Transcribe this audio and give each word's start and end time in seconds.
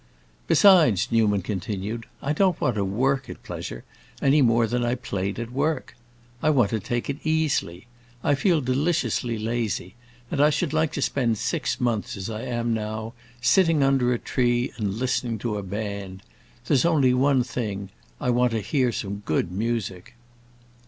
"Besides," 0.47 1.09
Newman 1.11 1.43
continued, 1.43 2.07
"I 2.23 2.33
don't 2.33 2.59
want 2.59 2.73
to 2.73 2.83
work 2.83 3.29
at 3.29 3.43
pleasure, 3.43 3.83
any 4.19 4.41
more 4.41 4.65
than 4.65 4.83
I 4.83 4.95
played 4.95 5.37
at 5.37 5.51
work. 5.51 5.95
I 6.41 6.49
want 6.49 6.71
to 6.71 6.79
take 6.79 7.07
it 7.07 7.19
easily. 7.23 7.85
I 8.23 8.33
feel 8.33 8.61
deliciously 8.61 9.37
lazy, 9.37 9.93
and 10.31 10.41
I 10.41 10.49
should 10.49 10.73
like 10.73 10.91
to 10.93 11.03
spend 11.03 11.37
six 11.37 11.79
months 11.79 12.17
as 12.17 12.31
I 12.31 12.41
am 12.45 12.73
now, 12.73 13.13
sitting 13.41 13.83
under 13.83 14.11
a 14.11 14.17
tree 14.17 14.73
and 14.77 14.95
listening 14.95 15.37
to 15.37 15.59
a 15.59 15.61
band. 15.61 16.23
There's 16.65 16.83
only 16.83 17.13
one 17.13 17.43
thing; 17.43 17.91
I 18.19 18.31
want 18.31 18.53
to 18.53 18.59
hear 18.59 18.91
some 18.91 19.17
good 19.23 19.51
music." 19.51 20.15